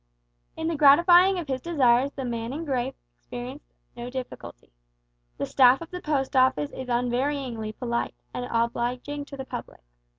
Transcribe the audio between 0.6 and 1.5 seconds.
the gratifying of